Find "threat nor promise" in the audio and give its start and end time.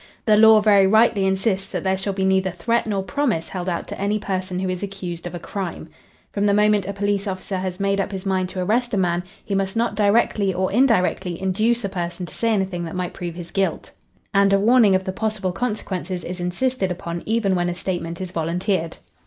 2.49-3.49